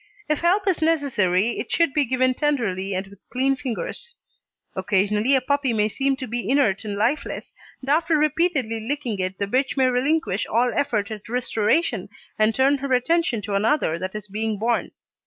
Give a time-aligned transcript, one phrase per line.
[0.27, 4.15] If help is necessary it should be given tenderly and with clean fingers.
[4.75, 9.37] Occasionally a puppy may seem to be inert and lifeless, and after repeatedly licking it
[9.37, 12.09] the bitch may relinquish all effort at restoration
[12.39, 14.89] and turn her attention to another that is being born.